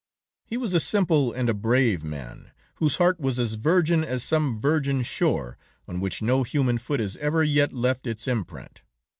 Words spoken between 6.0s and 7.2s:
no human foot has